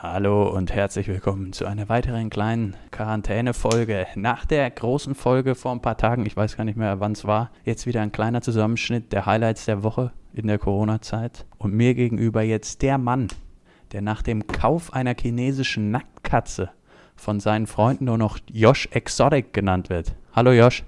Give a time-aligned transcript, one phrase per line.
[0.00, 4.06] Hallo und herzlich willkommen zu einer weiteren kleinen Quarantäne-Folge.
[4.14, 7.24] Nach der großen Folge vor ein paar Tagen, ich weiß gar nicht mehr, wann es
[7.24, 11.46] war, jetzt wieder ein kleiner Zusammenschnitt der Highlights der Woche in der Corona-Zeit.
[11.58, 13.26] Und mir gegenüber jetzt der Mann,
[13.90, 16.70] der nach dem Kauf einer chinesischen Nacktkatze
[17.16, 20.14] von seinen Freunden nur noch Josh Exotic genannt wird.
[20.32, 20.84] Hallo Josh.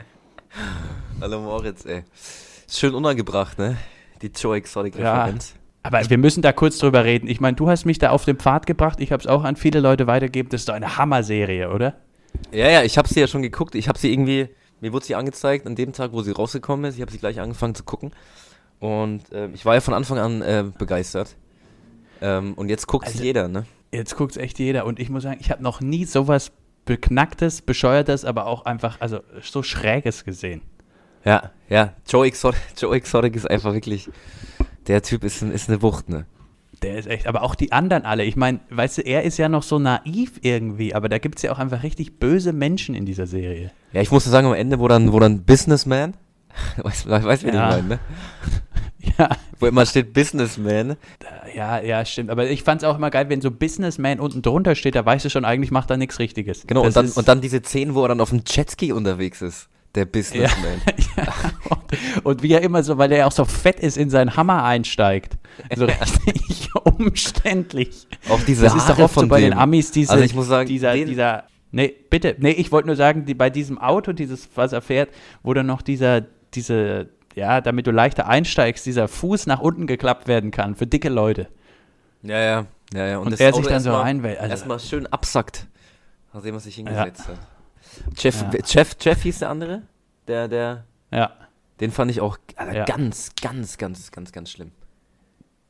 [1.20, 2.04] Hallo Moritz, ey.
[2.14, 3.76] Ist schön unangebracht, ne?
[4.22, 5.50] Die Joe Exotic-Referenz.
[5.50, 5.59] Ja.
[5.82, 7.26] Aber wir müssen da kurz drüber reden.
[7.26, 9.00] Ich meine, du hast mich da auf den Pfad gebracht.
[9.00, 10.50] Ich habe es auch an viele Leute weitergegeben.
[10.50, 11.94] Das ist doch eine Hammer-Serie, oder?
[12.52, 13.74] Ja, ja, ich habe sie ja schon geguckt.
[13.74, 14.48] Ich habe sie irgendwie,
[14.80, 16.96] mir wurde sie angezeigt an dem Tag, wo sie rausgekommen ist.
[16.96, 18.12] Ich habe sie gleich angefangen zu gucken.
[18.78, 21.36] Und äh, ich war ja von Anfang an äh, begeistert.
[22.20, 23.64] Ähm, und jetzt guckt also, jeder, ne?
[23.92, 24.84] Jetzt guckt echt jeder.
[24.84, 26.52] Und ich muss sagen, ich habe noch nie sowas
[26.84, 30.62] Beknacktes, Bescheuertes, aber auch einfach, also so Schräges gesehen.
[31.24, 31.94] Ja, ja.
[32.08, 34.10] Joe Exotic, Joe Exotic ist einfach wirklich
[34.86, 36.26] der Typ ist, ist eine Wucht, ne?
[36.82, 38.24] Der ist echt, aber auch die anderen alle.
[38.24, 41.42] Ich meine, weißt du, er ist ja noch so naiv irgendwie, aber da gibt es
[41.42, 43.70] ja auch einfach richtig böse Menschen in dieser Serie.
[43.92, 46.14] Ja, ich muss sagen, am Ende, wo dann, wo dann Businessman,
[46.82, 47.70] weißt du, weißt, wie ja.
[47.70, 47.98] ich meine, ne?
[49.18, 49.30] Ja.
[49.58, 50.96] Wo immer steht Businessman.
[51.54, 52.28] Ja, ja, stimmt.
[52.28, 55.24] Aber ich fand es auch immer geil, wenn so Businessman unten drunter steht, da weißt
[55.24, 56.66] du schon, eigentlich macht er nichts Richtiges.
[56.66, 59.68] Genau, und dann, und dann diese Szenen, wo er dann auf dem Jetski unterwegs ist.
[59.94, 60.80] Der Businessman.
[61.16, 61.32] Ja, ja.
[61.68, 64.62] Und, und, wie er immer so, weil er auch so fett ist, in seinen Hammer
[64.62, 65.36] einsteigt.
[65.74, 65.84] So
[66.26, 68.06] richtig umständlich.
[68.28, 69.50] Auch diese Das Haare ist doch oft so bei dem.
[69.50, 72.96] den Amis, diese, also ich muss sagen, dieser, dieser, nee, bitte, nee, ich wollte nur
[72.96, 75.10] sagen, die, bei diesem Auto, dieses, was er fährt,
[75.42, 76.22] wo dann noch dieser,
[76.54, 81.08] diese, ja, damit du leichter einsteigst, dieser Fuß nach unten geklappt werden kann für dicke
[81.08, 81.48] Leute.
[82.22, 83.18] Ja, ja, ja, ja.
[83.18, 84.38] Und, und er sich dann so reinwählt.
[84.38, 85.66] Also, erstmal schön absackt,
[86.32, 87.34] nachdem er sich hingesetzt ja.
[87.34, 87.38] hat.
[88.16, 88.58] Jeff, ja.
[88.66, 89.82] Jeff, Jeff hieß der andere?
[90.28, 90.84] Der, der.
[91.10, 91.32] Ja.
[91.80, 92.84] Den fand ich auch also ja.
[92.84, 94.72] ganz, ganz, ganz, ganz, ganz schlimm.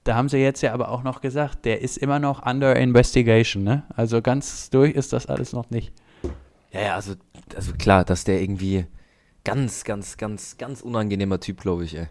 [0.05, 3.63] Da haben sie jetzt ja aber auch noch gesagt, der ist immer noch under investigation,
[3.63, 3.85] ne?
[3.95, 5.93] Also ganz durch ist das alles noch nicht.
[6.73, 7.15] Ja, ja, also,
[7.55, 8.87] also klar, dass der irgendwie
[9.45, 12.09] ganz, ganz, ganz, ganz unangenehmer Typ, glaube ich, ey.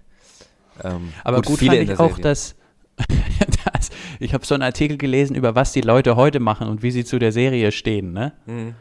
[0.84, 2.56] Ähm, aber gut, gut fand ich auch, dass
[3.74, 6.92] das, ich habe so einen Artikel gelesen über was die Leute heute machen und wie
[6.92, 8.34] sie zu der Serie stehen, ne?
[8.46, 8.76] Mhm.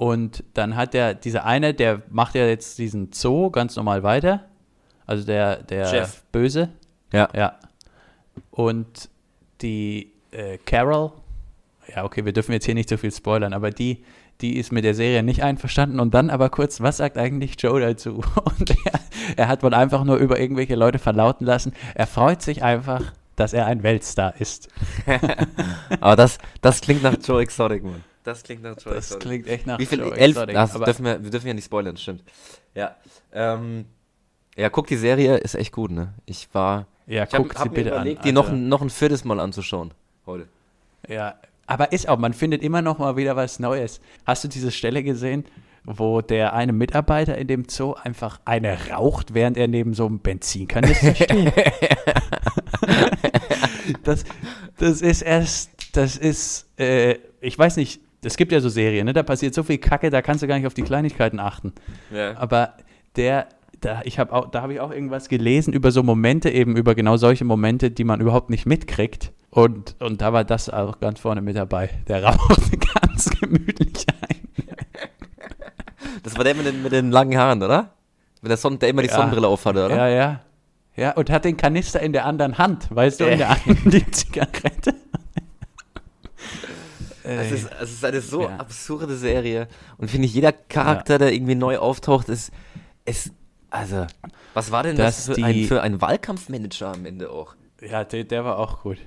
[0.00, 4.46] Und dann hat der, dieser eine, der macht ja jetzt diesen Zoo ganz normal weiter.
[5.04, 6.22] Also der, der Chef.
[6.32, 6.70] Böse.
[7.12, 7.28] Ja.
[7.36, 7.58] Ja.
[8.50, 9.10] Und
[9.60, 11.12] die äh, Carol,
[11.94, 14.02] ja, okay, wir dürfen jetzt hier nicht so viel spoilern, aber die,
[14.40, 16.00] die ist mit der Serie nicht einverstanden.
[16.00, 18.22] Und dann aber kurz, was sagt eigentlich Joe dazu?
[18.58, 19.00] Und er,
[19.36, 21.74] er hat wohl einfach nur über irgendwelche Leute verlauten lassen.
[21.94, 24.70] Er freut sich einfach, dass er ein Weltstar ist.
[26.00, 28.02] aber das, das klingt nach Joe Exotic, Mann.
[28.22, 30.00] Das klingt nach Joy Das klingt echt nach Wie viel?
[30.00, 30.34] Joy Elf?
[30.46, 32.22] Das dürfen wir, wir dürfen ja nicht spoilern, stimmt.
[32.74, 32.96] Ja.
[33.32, 33.86] Ähm,
[34.56, 36.14] ja, guck die Serie, ist echt gut, ne?
[36.26, 36.86] Ich war.
[37.06, 38.24] Ja, ich guck hab, sie hab bitte überlegt, an.
[38.24, 39.92] die noch, noch ein viertes Mal anzuschauen
[40.26, 40.46] heute.
[41.08, 41.34] Ja,
[41.66, 44.00] aber ist auch, man findet immer noch mal wieder was Neues.
[44.26, 45.44] Hast du diese Stelle gesehen,
[45.84, 50.18] wo der eine Mitarbeiter in dem Zoo einfach eine raucht, während er neben so einem
[50.18, 51.52] Benzinkanister steht?
[54.04, 54.24] das,
[54.78, 59.12] das ist erst, das ist, äh, ich weiß nicht, es gibt ja so Serien, ne?
[59.12, 61.72] da passiert so viel Kacke, da kannst du gar nicht auf die Kleinigkeiten achten.
[62.12, 62.36] Ja.
[62.36, 62.74] Aber
[63.16, 63.48] der,
[63.80, 66.94] da, ich hab auch, da habe ich auch irgendwas gelesen über so Momente, eben über
[66.94, 69.32] genau solche Momente, die man überhaupt nicht mitkriegt.
[69.50, 71.90] Und, und da war das auch ganz vorne mit dabei.
[72.08, 74.48] Der rauchte ganz gemütlich ein.
[76.22, 77.90] Das war der mit den, mit den langen Haaren, oder?
[78.42, 79.16] Mit der, Sonne, der immer die ja.
[79.16, 79.96] Sonnenbrille aufhatte, oder?
[79.96, 80.40] Ja, ja.
[80.96, 84.08] Ja, und hat den Kanister in der anderen Hand, weißt du, in der einen die
[84.10, 84.94] Zigarette.
[87.22, 88.56] Es ist, es ist eine so ja.
[88.56, 89.68] absurde Serie.
[89.98, 91.18] Und finde ich, jeder Charakter, ja.
[91.18, 92.50] der irgendwie neu auftaucht, ist,
[93.04, 93.32] ist
[93.70, 94.06] also,
[94.54, 97.54] was war denn das, das für, ein, für ein Wahlkampfmanager am Ende auch?
[97.80, 98.98] Ja, der, der war auch gut.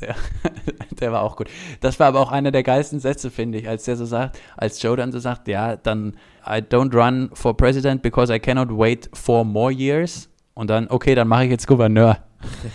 [0.00, 0.14] Der,
[1.00, 1.48] der, war auch gut.
[1.80, 4.80] Das war aber auch einer der geilsten Sätze, finde ich, als der so sagt, als
[4.82, 6.16] Joe dann so sagt, ja, dann
[6.46, 10.28] I don't run for president because I cannot wait four more years.
[10.54, 12.18] Und dann, okay, dann mache ich jetzt Gouverneur.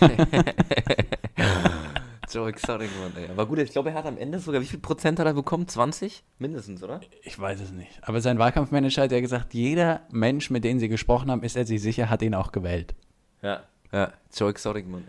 [2.32, 3.28] Joe Exotic, Mann, ey.
[3.30, 5.68] Aber gut, ich glaube, er hat am Ende sogar, wie viel Prozent hat er bekommen?
[5.68, 6.22] 20?
[6.38, 7.00] Mindestens, oder?
[7.22, 7.90] Ich weiß es nicht.
[8.02, 11.66] Aber sein Wahlkampfmanager hat ja gesagt, jeder Mensch, mit dem sie gesprochen haben, ist er
[11.66, 12.94] sich sicher, hat ihn auch gewählt.
[13.42, 14.12] Ja, ja.
[14.34, 15.04] Joe Exotic, Mann.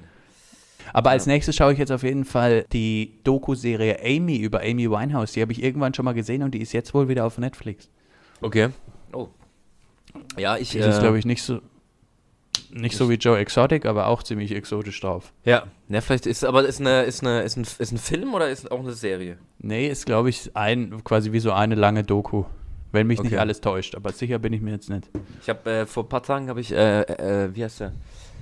[0.92, 5.32] Aber als nächstes schaue ich jetzt auf jeden Fall die Doku-Serie Amy über Amy Winehouse.
[5.32, 7.90] Die habe ich irgendwann schon mal gesehen und die ist jetzt wohl wieder auf Netflix.
[8.42, 8.70] Okay.
[9.14, 9.30] Oh.
[10.38, 10.72] Ja, ich.
[10.72, 11.62] Die ist, äh, glaube ich, nicht so,
[12.74, 15.32] nicht so wie Joe Exotic, aber auch ziemlich exotisch drauf.
[15.46, 18.50] Ja, ja vielleicht ist aber ist eine ist eine ist ein, ist ein Film oder
[18.50, 19.38] ist auch eine Serie?
[19.60, 22.46] Nee, ist glaube ich ein quasi wie so eine lange Doku,
[22.92, 23.30] wenn mich okay.
[23.30, 25.10] nicht alles täuscht, aber sicher bin ich mir jetzt nicht.
[25.42, 27.94] Ich habe äh, vor ein paar Tagen habe ich äh, äh, wie heißt der?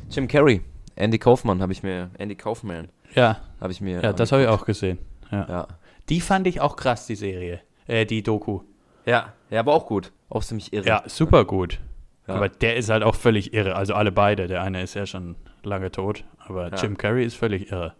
[0.10, 0.62] Jim Carrey
[0.96, 4.02] Andy Kaufmann habe ich mir, Andy Kaufman Ja, habe ich mir.
[4.02, 5.00] ja, das habe ich auch gesehen.
[5.32, 5.48] Ja.
[5.48, 5.68] Ja.
[6.10, 7.62] Die fand ich auch krass, die Serie.
[7.88, 8.62] Äh, die Doku.
[9.06, 10.12] ja, ja, aber auch gut.
[10.30, 10.88] Auch ziemlich irre.
[10.88, 11.80] Ja, super gut.
[12.28, 12.36] Ja.
[12.36, 13.76] Aber der ist halt auch völlig irre.
[13.76, 14.48] Also alle beide.
[14.48, 16.76] Der eine ist ja schon lange tot, aber Ja.
[16.78, 17.94] Jim Carrey ist völlig irre.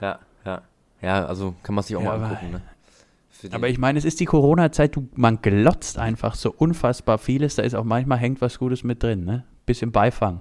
[0.00, 0.62] Ja, ja.
[1.02, 2.62] Ja, also kann man sich auch Ja, mal aber- angucken, ne?
[3.52, 7.56] Aber ich meine, es ist die Corona-Zeit, man glotzt einfach so unfassbar vieles.
[7.56, 9.44] Da ist auch manchmal hängt was Gutes mit drin, ne?
[9.66, 10.40] Bisschen Beifang.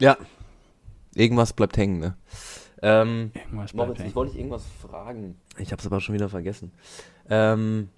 [0.00, 0.16] ja.
[1.14, 2.14] Irgendwas bleibt hängen, ne?
[2.82, 4.08] Ähm, Irgendwas bleibt Moritz, hängen.
[4.10, 5.36] ich wollte dich irgendwas fragen.
[5.56, 6.72] Ich habe es aber schon wieder vergessen.
[7.30, 7.88] Ähm,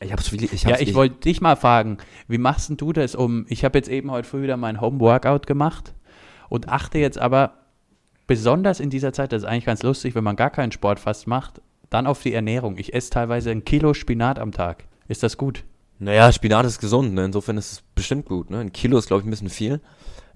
[0.00, 0.52] ich habe es wirklich.
[0.52, 1.98] Ich Ja, hab's- ich wollte dich mal fragen,
[2.28, 3.46] wie machst denn du das um?
[3.48, 5.94] Ich habe jetzt eben heute früh wieder mein Home-Workout gemacht
[6.48, 7.52] und achte jetzt aber
[8.26, 11.26] besonders in dieser Zeit, das ist eigentlich ganz lustig, wenn man gar keinen Sport fast
[11.26, 11.60] macht,
[11.90, 12.76] dann auf die Ernährung.
[12.78, 14.84] Ich esse teilweise ein Kilo Spinat am Tag.
[15.08, 15.64] Ist das gut?
[15.98, 17.24] Naja, Spinat ist gesund, ne?
[17.24, 18.58] Insofern ist es bestimmt gut, ne?
[18.58, 19.80] Ein Kilo ist, glaube ich, ein bisschen viel.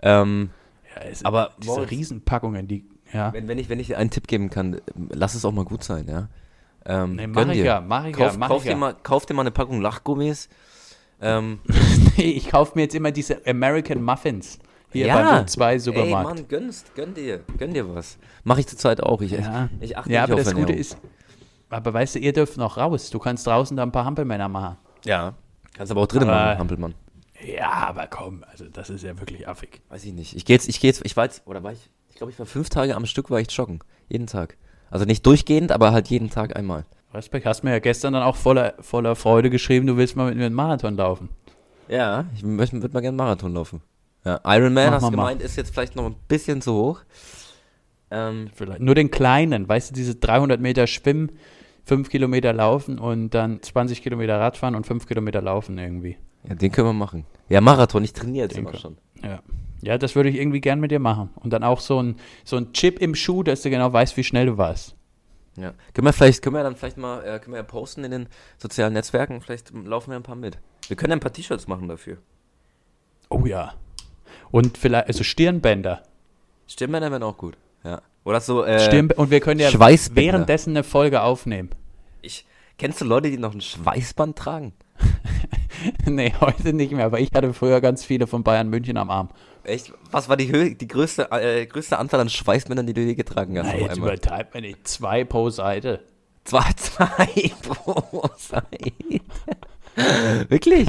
[0.02, 0.50] Ähm,
[0.96, 3.32] Ja, es, Aber diese Riesenpackungen, die, ja.
[3.32, 4.80] wenn, wenn, ich, wenn ich dir einen Tipp geben kann,
[5.10, 6.28] lass es auch mal gut sein, ja?
[6.86, 7.64] Ähm, Nee, mach ich dir.
[7.64, 8.76] ja, mach ich ja, kauf, mach kauf, ich dir ja.
[8.76, 10.48] mal, kauf dir mal eine Packung Lachgummis.
[11.20, 11.60] Ähm,
[12.16, 14.58] Nee, ich kaufe mir jetzt immer diese American Muffins.
[14.92, 16.30] Hier ja, beim 2 Supermarkt.
[16.30, 18.18] Ey, Mann, gönnst, gönn dir, gönn dir was.
[18.42, 19.22] Mache ich zurzeit auch.
[19.22, 20.96] Ich, ja, ich achte ja nicht aber auf das Gute ist,
[21.68, 23.10] aber weißt du, ihr dürft noch raus.
[23.10, 24.76] Du kannst draußen da ein paar Hampelmänner machen.
[25.04, 25.34] Ja.
[25.74, 26.94] Kannst aber auch drinnen machen, Hampelmann.
[27.42, 29.80] Ja, aber komm, also das ist ja wirklich affig.
[29.88, 30.36] Weiß ich nicht.
[30.36, 32.38] Ich gehe jetzt, ich gehe jetzt, ich war jetzt, oder war ich, ich glaube, ich
[32.38, 33.78] war fünf Tage am Stück, war ich joggen.
[34.08, 34.56] Jeden Tag.
[34.90, 36.84] Also nicht durchgehend, aber halt jeden Tag einmal.
[37.14, 40.36] Respekt, hast mir ja gestern dann auch voller, voller Freude geschrieben, du willst mal mit
[40.36, 41.28] mir einen Marathon laufen.
[41.88, 43.82] Ja, ich würde mal gerne Marathon laufen.
[44.24, 45.22] Ja, Ironman, hast mal du mal.
[45.24, 47.00] gemeint, ist jetzt vielleicht noch ein bisschen zu hoch.
[48.10, 48.80] Ähm, Vielleicht.
[48.80, 51.30] Nur den kleinen, weißt du, diese 300 Meter Schwimmen,
[51.84, 56.16] 5 Kilometer laufen und dann 20 Kilometer Radfahren und 5 Kilometer laufen irgendwie.
[56.48, 57.24] ja, den können wir machen.
[57.48, 58.70] Ja, Marathon, ich trainiere jetzt Denke.
[58.70, 58.98] immer schon.
[59.24, 59.40] Ja.
[59.82, 61.30] Ja, das würde ich irgendwie gern mit dir machen.
[61.36, 64.24] Und dann auch so ein, so ein Chip im Schuh, dass du genau weißt, wie
[64.24, 64.94] schnell du warst.
[65.56, 65.74] Ja.
[65.94, 68.28] Können wir vielleicht, können wir dann vielleicht mal, äh, können wir ja posten in den
[68.58, 70.58] sozialen Netzwerken, vielleicht laufen wir ein paar mit.
[70.88, 72.18] Wir können ja ein paar T-Shirts machen dafür.
[73.28, 73.74] Oh ja.
[74.50, 76.02] Und vielleicht, also Stirnbänder.
[76.66, 77.56] Stirnbänder wären auch gut.
[77.84, 78.02] Ja.
[78.24, 81.70] Oder so, äh, Stirnb und wir können ja währenddessen eine Folge aufnehmen.
[82.22, 82.44] ich,
[82.78, 84.72] kennst du Leute, die noch ein Schweißband tragen?
[86.06, 89.30] nee, heute nicht mehr, aber ich hatte früher ganz viele von Bayern München am Arm.
[89.64, 89.92] Echt?
[90.10, 93.66] Was war die, die größte, äh, größte Anzahl an Schweißbändern, die du je getragen hast?
[93.66, 94.10] Na, auf jetzt einmal?
[94.10, 94.86] übertreibt man nicht.
[94.86, 96.00] Zwei pro Seite.
[96.44, 98.92] Zwei, zwei pro Seite.
[100.48, 100.88] Wirklich?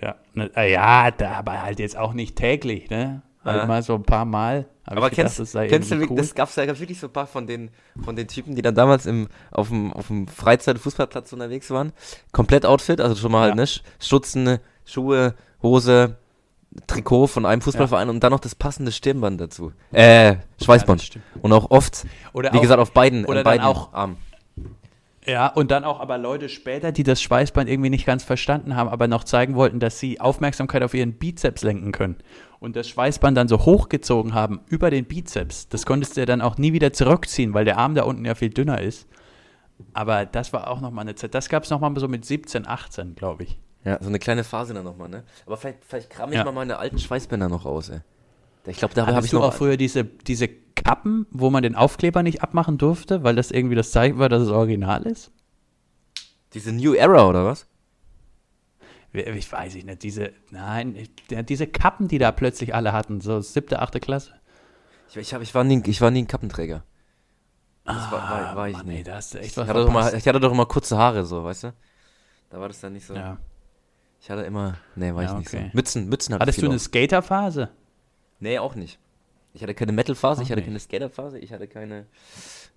[0.00, 0.16] Ja,
[0.62, 3.22] ja, aber halt jetzt auch nicht täglich, ne?
[3.44, 3.66] Halt Ja.
[3.66, 4.66] mal so ein paar Mal.
[4.86, 7.70] Aber kennst, gedacht, kennst du, wirklich- das gab's ja wirklich so ein paar von den,
[8.04, 11.92] von den Typen, die dann damals im, auf dem, auf dem Freizeit-Fußballplatz unterwegs waren.
[12.32, 13.62] Komplett Outfit, also schon mal halt, Ja.
[13.62, 13.66] ne?
[13.98, 16.16] Stutzen, Schuhe, Hose,
[16.86, 19.72] Trikot von einem Fußballverein und dann noch das passende Stirnband dazu.
[19.92, 21.02] Äh, Ja, Schweißband.
[21.02, 21.24] stimmt.
[21.40, 24.16] und auch oft, Oder wie auch, gesagt, auf beiden, oder beiden auch- Armen.
[25.26, 28.90] Ja, und dann auch aber Leute später, die das Schweißband irgendwie nicht ganz verstanden haben,
[28.90, 32.16] aber noch zeigen wollten, dass sie Aufmerksamkeit auf ihren Bizeps lenken können.
[32.64, 35.68] Und das Schweißband dann so hochgezogen haben über den Bizeps.
[35.68, 38.34] Das konntest du ja dann auch nie wieder zurückziehen, weil der Arm da unten ja
[38.34, 39.06] viel dünner ist.
[39.92, 41.34] Aber das war auch nochmal eine Zeit.
[41.34, 43.58] Das gab es nochmal so mit 17, 18, glaube ich.
[43.84, 45.24] Ja, so eine kleine Phase dann nochmal, ne?
[45.44, 46.44] Aber vielleicht, vielleicht kram ich Ja.
[46.44, 48.00] mal meine alten Schweißbänder noch raus, ey.
[48.66, 49.48] Ich glaube, da habe ich du noch.
[49.48, 53.74] auch früher diese, diese Kappen, wo man den Aufkleber nicht abmachen durfte, weil das irgendwie
[53.76, 55.30] das Zeichen war, dass es original ist?
[56.54, 57.66] diese New Era oder was?
[59.14, 61.08] Ich weiß ich nicht, diese, nein,
[61.48, 64.32] diese Kappen, die da plötzlich alle hatten, so siebte, achte Klasse.
[65.08, 66.82] Ich, ich, hab, ich, war, nie, ich war nie ein Kappenträger.
[67.84, 68.94] Das war, war, war ich Ah, Mann, nie.
[69.04, 70.14] ey, Ich was hatte, doch immer, verpasst.
[70.16, 71.74] ich hatte doch immer kurze Haare, so, weißt du?
[72.50, 73.14] Da war das dann nicht so.
[73.14, 73.38] Ja.
[74.20, 74.78] Ich hatte immer.
[74.96, 75.68] Nee, war Ja, ich nicht okay.
[75.70, 75.76] so.
[75.76, 76.78] Mützen, Mützen hatte Hattest du eine.
[76.78, 77.68] Skaterphase?
[78.40, 78.98] Nee, auch nicht.
[79.52, 80.66] Ich hatte keine Metal-Phase, ich hatte nicht.
[80.66, 82.06] keine Skater-Phase, ich hatte keine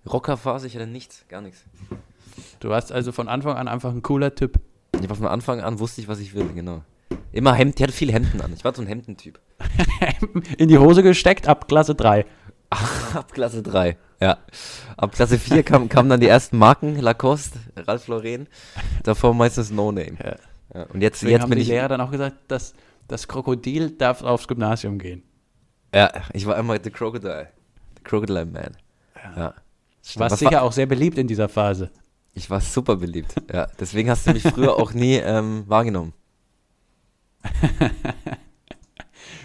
[0.06, 1.64] Rocker-Phase, ich hatte nichts, gar nichts.
[2.60, 4.60] Du warst also von Anfang an einfach ein cooler Typ.
[5.00, 6.82] Ich war von Anfang an, wusste ich, was ich will, genau.
[7.32, 8.52] Immer Hemd, ich hatte viele Hemden an.
[8.54, 9.38] Ich war so ein Hemdentyp.
[10.58, 12.26] In die Hose gesteckt ab Klasse 3.
[13.14, 14.36] Ab Klasse 3, ja.
[14.98, 18.46] Ab Klasse 4 kam, kamen dann die ersten Marken, Lacoste, Ralph Lauren.
[19.04, 20.18] Davor meistens No Name.
[20.22, 20.36] Ja.
[20.74, 21.68] Ja, und jetzt, Deswegen jetzt haben bin die ich.
[21.68, 22.74] Lehrer dann auch gesagt, dass
[23.06, 25.22] das Krokodil darf aufs Gymnasium gehen.
[25.94, 27.48] Ja, ich war einmal The Crocodile.
[27.96, 28.76] The Crocodile Man.
[29.34, 29.54] Ja.
[30.16, 31.90] Warst Was sicher war, auch sehr beliebt in dieser Phase.
[32.34, 33.34] Ich war super beliebt.
[33.52, 36.12] Ja, deswegen hast du mich früher auch nie ähm, wahrgenommen.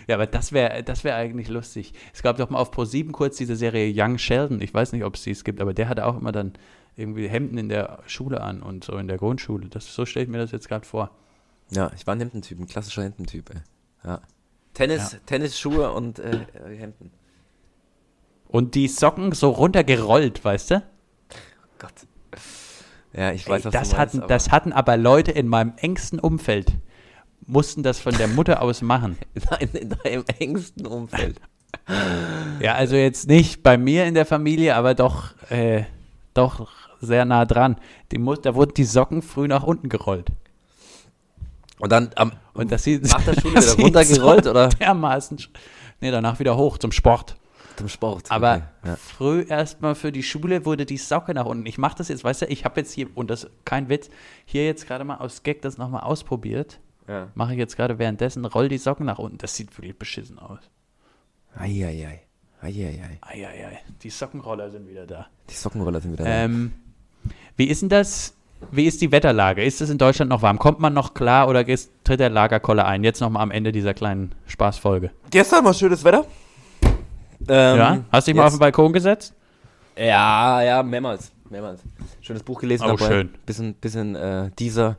[0.07, 1.93] Ja, aber das wäre das wär eigentlich lustig.
[2.13, 4.61] Es gab doch mal auf Pro7 kurz diese Serie Young Sheldon.
[4.61, 6.53] Ich weiß nicht, ob es dies gibt, aber der hatte auch immer dann
[6.95, 9.69] irgendwie Hemden in der Schule an und so in der Grundschule.
[9.69, 11.11] Das, so stelle ich mir das jetzt gerade vor.
[11.71, 13.61] Ja, ich war ein Hemdentyp, ein klassischer Hemdentyp, ey.
[14.03, 14.21] Ja.
[14.73, 17.11] Tennis, Tennisschuhe und äh, äh, Hemden.
[18.47, 20.83] Und die Socken so runtergerollt, weißt du?
[21.79, 21.93] Gott.
[23.15, 25.73] Ja, ich weiß, Ey, was das, du meinst, hatten, das hatten aber Leute in meinem
[25.77, 26.73] engsten Umfeld,
[27.45, 29.17] mussten das von der Mutter aus machen.
[29.51, 31.39] Nein, in deinem engsten Umfeld.
[32.59, 35.83] Ja, also jetzt nicht bei mir in der Familie, aber doch, äh,
[36.33, 36.69] doch
[37.01, 37.77] sehr nah dran.
[38.11, 40.29] Die Mu da wurden die Socken früh nach unten gerollt.
[41.79, 44.69] Und dann am, Und das sieht, nach der Schule wieder runtergerollt, so oder?
[44.69, 45.37] Dermaßen.
[45.99, 47.35] Nee, danach wieder hoch zum Sport.
[47.77, 48.31] Zum Sport.
[48.31, 48.95] Aber okay, ja.
[48.95, 51.65] früh erstmal für die Schule wurde die Socke nach unten.
[51.65, 54.09] Ich mache das jetzt, weißt du, ich habe jetzt hier, und das kein Witz,
[54.45, 56.79] hier jetzt gerade mal aus Gag das nochmal ausprobiert.
[57.07, 57.27] ja.
[57.35, 59.37] Mache ich jetzt gerade währenddessen, roll die Socken nach unten.
[59.37, 60.59] Das sieht wirklich beschissen aus.
[61.55, 62.21] Eieiei.
[62.61, 63.19] Eieiei.
[63.21, 65.27] Eieiei, die Sockenroller sind wieder da.
[65.49, 66.29] Die Sockenroller sind wieder da.
[66.29, 66.71] Ähm,
[67.57, 68.35] wie ist denn das?
[68.71, 69.63] Wie ist die Wetterlage?
[69.63, 70.57] Ist es in Deutschland noch warm?
[70.57, 73.03] Kommt man noch klar oder tritt der Lagerkoller ein?
[73.03, 75.11] Jetzt nochmal am Ende dieser kleinen Spaßfolge.
[75.29, 76.25] Gestern war schönes Wetter.
[77.47, 78.03] Ähm, ja?
[78.11, 79.33] Hast du dich mal auf den Balkon gesetzt?
[79.97, 81.31] Ja, ja, mehrmals.
[81.49, 81.81] Mehrmals.
[82.21, 83.07] Schönes Buch gelesen Oh, dabei.
[83.07, 83.29] schön.
[83.45, 84.97] Bisschen, bisschen äh, dieser.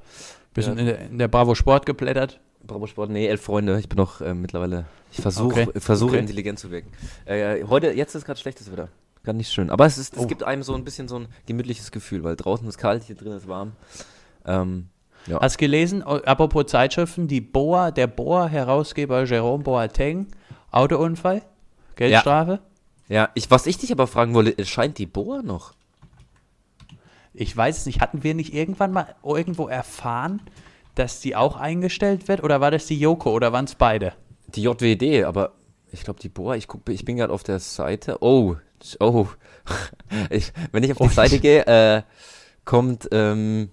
[0.53, 0.81] Bisschen Ja.
[0.81, 2.41] in, der, in der Bravo Sport geblättert?
[2.67, 3.79] Bravo Sport, nee, elf Freunde.
[3.81, 4.85] Ich bin noch äh, mittlerweile.
[5.11, 6.21] Ich versuche Okay, versuche okay.
[6.21, 6.91] intelligent zu wirken.
[7.25, 8.89] Äh, heute, jetzt ist gerade schlechtes Wetter.
[9.25, 9.71] Gar nicht schön.
[9.71, 10.27] Aber es, ist, es Oh.
[10.27, 13.33] gibt einem so ein bisschen so ein gemütliches Gefühl, weil draußen ist kalt, hier drin
[13.33, 13.73] ist warm.
[14.47, 14.89] Ähm,
[15.27, 15.41] ja.
[15.41, 20.27] Hast gelesen, oh, apropos Zeitschriften, die Boa, der Boa-Herausgeber Jerome Boateng,
[20.71, 21.43] Autounfall,
[21.97, 22.61] Geldstrafe?
[23.09, 25.73] ja, ich, was ich dich aber fragen wollte, scheint die Boa noch.
[27.33, 30.41] Ich weiß es nicht, hatten wir nicht irgendwann mal irgendwo erfahren,
[30.95, 32.43] dass die auch eingestellt wird?
[32.43, 34.13] Oder war das die Joko oder waren es beide?
[34.55, 35.53] Die JWD, aber
[35.91, 38.19] ich glaube, die Boa, ich, guck, ich bin gerade auf der Seite.
[38.21, 38.57] Oh,
[39.01, 39.27] oh.
[40.31, 41.09] Ich, wenn ich auf die Oh.
[41.09, 42.03] Seite gehe, äh,
[42.65, 43.71] kommt, ähm,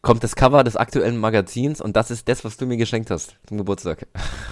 [0.00, 3.36] kommt das Cover des aktuellen Magazins und das ist das, was du mir geschenkt hast
[3.46, 4.06] zum Geburtstag.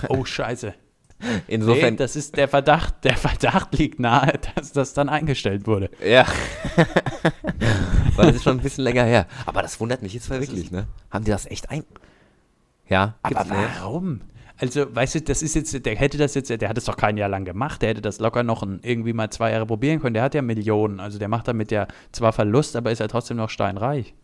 [0.08, 0.74] Oh, scheiße.
[1.46, 5.90] Insofern, nee, das ist der Verdacht, der Verdacht liegt nahe, dass das dann eingestellt wurde.
[6.04, 6.26] ja.
[8.16, 9.26] Weil das ist schon ein bisschen länger her.
[9.46, 10.86] Aber das wundert mich jetzt mal wirklich, ne?
[11.10, 11.84] Haben die das echt ein...
[12.88, 14.20] Ja, Aber warum?
[14.58, 17.16] Also, weißt du, das ist jetzt, der hätte das jetzt, der hat es doch kein
[17.16, 20.14] Jahr lang gemacht, der hätte das locker noch ein, irgendwie mal zwei Jahre probieren können.
[20.14, 23.38] Der hat ja Millionen, also der macht damit ja zwar Verlust, aber ist ja trotzdem
[23.38, 24.14] noch steinreich.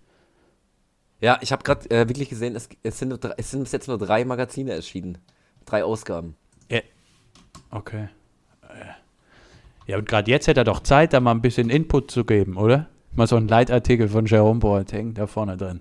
[1.21, 3.99] Ja, ich habe gerade äh, wirklich gesehen, es, es, sind es sind bis jetzt nur
[3.99, 5.19] drei Magazine erschienen.
[5.65, 6.37] Drei Ausgaben.
[7.71, 8.09] Okay.
[8.63, 9.91] Äh.
[9.91, 12.57] Ja, und gerade jetzt hätte er doch Zeit, da mal ein bisschen Input zu geben,
[12.57, 12.89] oder?
[13.15, 15.81] Mal so ein Leitartikel von Jerome Boateng da vorne drin.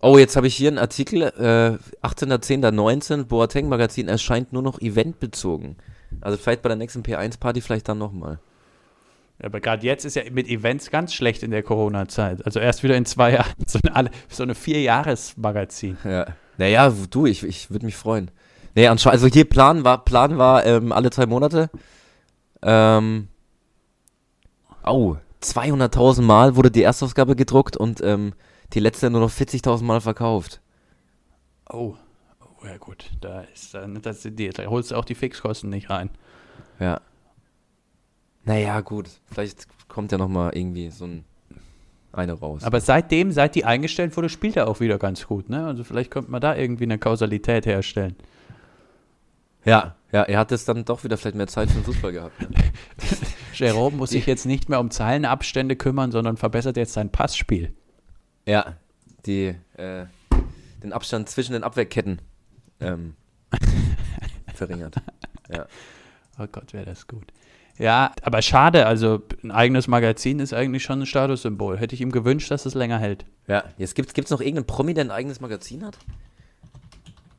[0.00, 5.76] Oh, jetzt habe ich hier einen Artikel, äh, 18.10.19, Boateng Magazin erscheint nur noch eventbezogen.
[6.20, 8.38] Also vielleicht bei der nächsten P1-Party vielleicht dann nochmal.
[9.40, 12.44] Ja, aber gerade jetzt ist ja mit Events ganz schlecht in der Corona-Zeit.
[12.44, 13.52] Also erst wieder in zwei Jahren.
[13.66, 15.96] So eine, so eine Vier-Jahres-Magazin.
[16.04, 16.26] Ja.
[16.58, 18.30] Naja, du, ich, ich würde mich freuen.
[18.74, 21.70] Nee, anscheinend, also hier Plan war, Plan war ähm, alle drei Monate.
[22.62, 23.28] Ähm,
[24.84, 28.32] oh, 200.000 Mal wurde die Erstausgabe gedruckt und ähm,
[28.72, 30.60] die letzte nur noch 40.000 Mal verkauft.
[31.70, 31.94] Oh.
[32.40, 33.10] oh, ja gut.
[33.20, 36.10] Da ist dann, das, die, da holst du auch die Fixkosten nicht rein.
[36.80, 37.00] Ja.
[38.44, 39.08] Naja, gut.
[39.30, 41.24] Vielleicht kommt ja nochmal irgendwie so ein
[42.16, 42.62] eine raus.
[42.62, 45.66] Aber seitdem, seit die eingestellt wurde, spielt er auch wieder ganz gut, ne?
[45.66, 48.16] Also vielleicht könnte man da irgendwie eine Kausalität herstellen.
[49.64, 52.40] Ja, ja, er hat es dann doch wieder vielleicht mehr Zeit für den Fußball gehabt.
[52.40, 52.48] Ne?
[53.54, 57.74] Jerome muss sich jetzt nicht mehr um Zeilenabstände kümmern, sondern verbessert jetzt sein Passspiel.
[58.46, 58.76] Ja,
[59.26, 60.06] die, äh,
[60.82, 62.20] den Abstand zwischen den Abwehrketten
[62.80, 63.16] ähm,
[64.54, 64.96] verringert.
[65.52, 65.66] Ja.
[66.38, 67.32] Oh Gott, wäre das gut.
[67.78, 71.78] Ja, aber schade, also ein eigenes Magazin ist eigentlich schon ein Statussymbol.
[71.78, 73.24] Hätte ich ihm gewünscht, dass es länger hält.
[73.48, 75.98] Ja, jetzt gibt es noch irgendeinen Promi, der ein eigenes Magazin hat?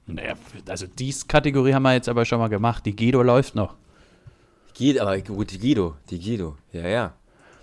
[0.08, 0.34] Naja,
[0.70, 2.86] also diese Kategorie haben wir jetzt aber schon mal gemacht.
[2.86, 3.76] Die Guido läuft noch.
[4.78, 7.14] Guido, aber gut, die Guido, die Guido, ja, ja.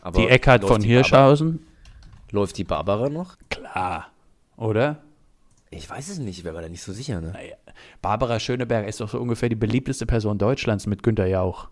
[0.03, 1.59] Aber die läuft von die Hirschhausen.
[1.59, 3.37] Barbara, läuft die Barbara noch?
[3.51, 4.09] Klar.
[4.57, 4.99] Oder?
[5.71, 7.31] Ich weiß es nicht, ich wäre mir da nicht so sicher, ne?
[7.33, 7.55] Naja,
[8.03, 11.69] Barbara Schöneberger ist doch so ungefähr die beliebteste Person Deutschlands mit Günter Jauch.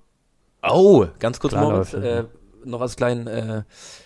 [0.62, 2.24] Oh, ganz kurz läuft äh,
[2.64, 3.62] noch als kleinen äh,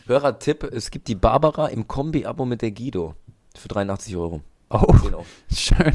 [0.06, 0.62] Hörertipp.
[0.64, 3.14] Es gibt die Barbara im Kombi-Abo mit der Guido
[3.56, 4.40] für 83 Euro.
[4.71, 5.92] Oh, 10, Au- schön.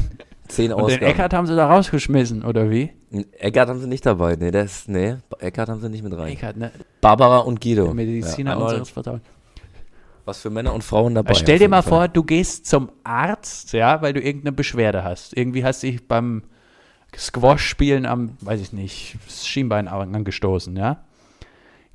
[0.50, 1.02] 10 Und den.
[1.02, 2.90] Eckart haben sie da rausgeschmissen, oder wie?
[3.38, 4.36] Eckart haben sie nicht dabei.
[4.36, 6.32] Nee, ist, nee, Eckart haben sie nicht mit rein.
[6.32, 6.70] Eckart, ne?
[7.00, 7.92] Barbara und Guido.
[7.94, 9.22] Mediziner ja, unseres Vertrauens.
[10.24, 11.30] was für Männer und Frauen dabei.
[11.30, 11.90] Also stell dir mal Fall.
[11.90, 15.36] vor, du gehst zum Arzt, ja, weil du irgendeine Beschwerde hast.
[15.36, 16.42] Irgendwie hast dich beim
[17.16, 21.04] Squash-Spielen am, weiß ich nicht, das Schienbein angestoßen, ja.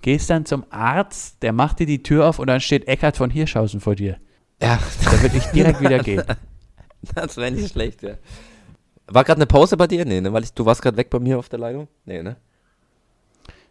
[0.02, 3.30] Gehst dann zum Arzt, der macht dir die Tür auf und dann steht Eckart von
[3.30, 4.18] Hirschhausen vor dir.
[4.62, 6.24] Ja, Da würde ich direkt wieder gehen.
[7.16, 8.16] das wäre nicht schlecht, ja.
[9.08, 10.06] War gerade eine Pause bei dir?
[10.06, 10.34] Nee, ne?
[10.34, 11.88] Weil ich, du warst gerade weg bei mir auf der Leitung?
[12.06, 12.38] Nee, ne?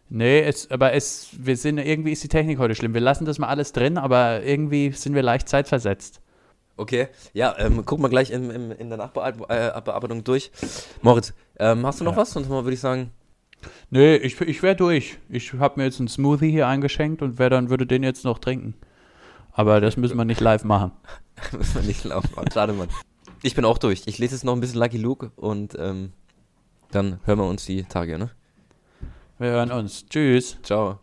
[0.07, 2.93] Nee, es, aber es, wir sind, irgendwie ist die Technik heute schlimm.
[2.93, 6.21] Wir lassen das mal alles drin, aber irgendwie sind wir leicht zeitversetzt.
[6.77, 10.51] Okay, ja, ähm, guck mal gleich in, in, in der Nachbearbeitung durch.
[11.01, 12.17] Moritz, ähm, hast du noch Ja.
[12.17, 12.31] was?
[12.31, 13.11] Sonst mal würde ich sagen,
[13.89, 15.17] Nee, ich, ich wäre durch.
[15.29, 18.39] Ich habe mir jetzt einen Smoothie hier eingeschenkt und wär dann würde den jetzt noch
[18.39, 18.75] trinken.
[19.53, 20.91] Aber das müssen wir nicht live machen.
[21.51, 22.29] müssen wir nicht laufen.
[22.35, 22.45] Mann.
[22.53, 22.89] Schade, Mann.
[23.45, 24.01] Ich bin auch durch.
[24.07, 26.13] Ich lese jetzt noch ein bisschen Lucky Luke und ähm,
[26.89, 28.31] dann hören wir uns die Tage, ne?
[29.37, 30.07] Wir hören uns.
[30.07, 30.57] Tschüss.
[30.63, 30.97] Ciao.